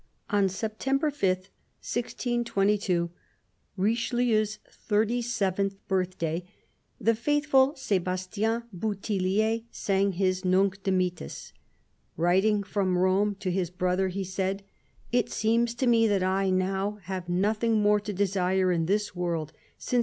[0.31, 1.29] ON September 5,
[1.85, 3.11] 1622—
[3.87, 6.43] Richelieu's thirty seventh birthday—
[7.07, 11.53] the faithful Sebastien Bouthillier sang his Nunc Dimittis.
[12.17, 14.63] Writing from Rome to his brother, he said:"
[15.11, 19.53] It seems to me that I now have nothing more to desire in this world,
[19.77, 19.99] since M.